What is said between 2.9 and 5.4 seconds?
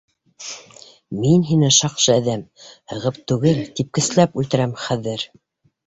һығып түгел, типкесләп үлтерәм хәҙер!